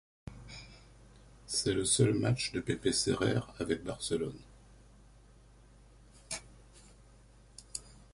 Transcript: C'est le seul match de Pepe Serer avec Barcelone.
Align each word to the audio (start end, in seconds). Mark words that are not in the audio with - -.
C'est 1.45 1.73
le 1.75 1.85
seul 1.85 2.15
match 2.15 2.51
de 2.53 2.59
Pepe 2.59 2.91
Serer 2.91 3.39
avec 3.59 3.83
Barcelone. 3.83 4.39